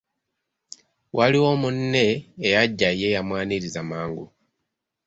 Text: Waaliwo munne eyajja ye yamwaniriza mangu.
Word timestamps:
Waaliwo 1.15 1.51
munne 1.61 2.05
eyajja 2.45 2.89
ye 2.99 3.07
yamwaniriza 3.15 3.81
mangu. 3.89 4.25